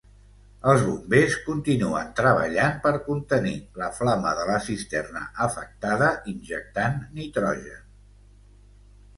Els 0.69 0.85
bombers 0.85 1.35
continuen 1.49 2.07
treballant 2.19 2.79
per 2.87 2.93
contenir 3.09 3.53
la 3.81 3.91
flama 3.99 4.31
de 4.39 4.47
la 4.53 4.57
cisterna 4.69 5.23
afectada 5.49 6.11
injectant 6.33 7.01
nitrogen. 7.21 7.89